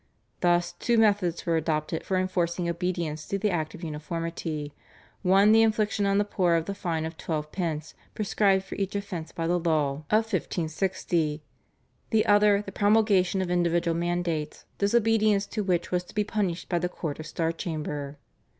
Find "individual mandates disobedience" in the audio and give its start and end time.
13.51-15.45